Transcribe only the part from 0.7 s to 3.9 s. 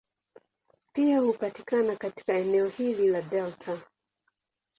Pia hupatikana katika eneo hili la delta.